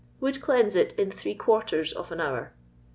would 0.19 0.41
cleanse 0.41 0.75
it 0.75 0.93
in 0.93 1.11
three 1.11 1.35
quarters 1.35 1.93
of 1.93 2.11
an 2.11 2.19
hour. 2.19 2.55